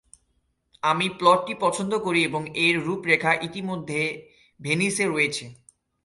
আমি 0.83 1.07
প্লটটি 1.09 1.53
পছন্দ 1.59 1.91
করি 1.97 2.19
এবং 2.23 2.41
এর 2.57 2.75
রূপরেখা 2.85 3.31
ইতোমধ্যে 3.47 4.01
ভেনিসে 4.59 5.05
রয়েছে। 5.05 5.45